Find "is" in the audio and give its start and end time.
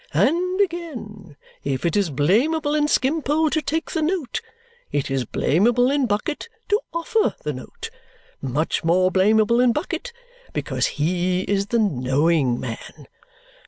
1.95-2.09, 5.11-5.25, 11.41-11.67